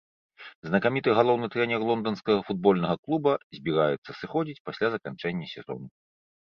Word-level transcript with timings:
Знакаміты 0.69 1.09
галоўны 1.19 1.49
трэнер 1.55 1.85
лонданскага 1.89 2.39
футбольнага 2.49 2.95
клуба 3.05 3.31
збіраецца 3.59 4.11
сыходзіць 4.23 4.61
пасля 4.71 4.87
заканчэння 4.97 5.45
сезону. 5.57 5.85